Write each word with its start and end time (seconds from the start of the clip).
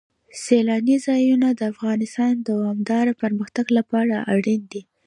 سیلانی 0.43 0.95
ځایونه 1.07 1.47
د 1.53 1.61
افغانستان 1.73 2.33
د 2.39 2.43
دوامداره 2.49 3.13
پرمختګ 3.21 3.65
لپاره 3.77 4.15
اړین 4.35 4.61
دي. 4.71 4.81